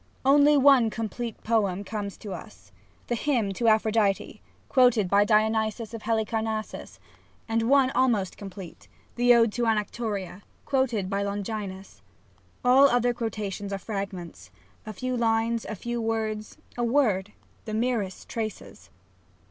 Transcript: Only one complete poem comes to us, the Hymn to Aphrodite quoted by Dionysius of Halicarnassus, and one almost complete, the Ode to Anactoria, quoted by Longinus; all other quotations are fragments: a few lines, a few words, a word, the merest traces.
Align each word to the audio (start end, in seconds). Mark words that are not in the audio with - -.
Only 0.25 0.57
one 0.57 0.89
complete 0.89 1.43
poem 1.43 1.83
comes 1.83 2.17
to 2.17 2.33
us, 2.33 2.71
the 3.05 3.13
Hymn 3.13 3.53
to 3.53 3.67
Aphrodite 3.67 4.41
quoted 4.67 5.07
by 5.07 5.23
Dionysius 5.23 5.93
of 5.93 6.01
Halicarnassus, 6.01 6.97
and 7.47 7.69
one 7.69 7.91
almost 7.91 8.35
complete, 8.35 8.87
the 9.15 9.31
Ode 9.35 9.51
to 9.51 9.67
Anactoria, 9.67 10.41
quoted 10.65 11.07
by 11.07 11.21
Longinus; 11.21 12.01
all 12.65 12.89
other 12.89 13.13
quotations 13.13 13.71
are 13.71 13.77
fragments: 13.77 14.49
a 14.87 14.91
few 14.93 15.15
lines, 15.15 15.65
a 15.69 15.75
few 15.75 16.01
words, 16.01 16.57
a 16.75 16.83
word, 16.83 17.31
the 17.65 17.73
merest 17.75 18.27
traces. 18.27 18.89